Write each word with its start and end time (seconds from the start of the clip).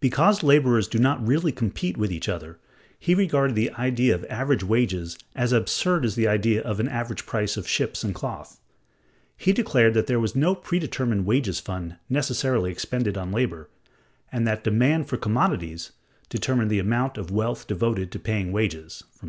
Because 0.00 0.42
laborers 0.42 0.88
do 0.88 0.98
not 0.98 1.22
really 1.26 1.52
compete 1.52 1.98
with 1.98 2.10
each 2.10 2.30
other, 2.30 2.58
he 2.98 3.14
regarded 3.14 3.52
the 3.54 3.70
idea 3.72 4.14
of 4.14 4.24
average 4.30 4.64
wages 4.64 5.18
as 5.34 5.52
absurd 5.52 6.06
as 6.06 6.14
the 6.14 6.26
idea 6.26 6.62
of 6.62 6.80
an 6.80 6.88
average 6.88 7.26
price 7.26 7.58
of 7.58 7.68
ships 7.68 8.02
and 8.02 8.14
cloth; 8.14 8.58
he 9.36 9.52
declared 9.52 9.92
that 9.92 10.06
there 10.06 10.18
was 10.18 10.34
no 10.34 10.54
predetermined 10.54 11.26
wages 11.26 11.60
fund 11.60 11.96
necessarily 12.08 12.70
expended 12.72 13.18
on 13.18 13.30
labor; 13.32 13.68
and 14.32 14.46
that 14.46 14.64
"demand 14.64 15.08
for 15.10 15.18
commodities" 15.18 15.92
determined 16.30 16.70
the 16.70 16.78
amount 16.78 17.18
of 17.18 17.30
wealth 17.30 17.66
devoted 17.66 18.10
to 18.12 18.18
paying 18.18 18.52
wages 18.52 19.04
(p. 19.20 19.24